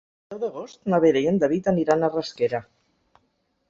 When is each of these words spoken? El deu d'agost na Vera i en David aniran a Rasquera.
El 0.27 0.37
deu 0.37 0.39
d'agost 0.43 0.89
na 0.93 1.01
Vera 1.05 1.23
i 1.27 1.29
en 1.33 1.39
David 1.45 1.71
aniran 1.75 2.03
a 2.03 2.13
Rasquera. 2.19 2.67